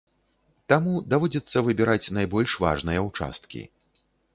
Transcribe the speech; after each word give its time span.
Таму 0.73 0.93
даводзіцца 1.11 1.57
выбіраць 1.69 2.13
найбольш 2.21 2.59
важныя 2.67 3.09
ўчасткі. 3.11 3.61